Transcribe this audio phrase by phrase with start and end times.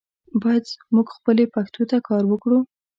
[0.41, 2.59] باید مونږ خپلې پښتو ته کار وکړو.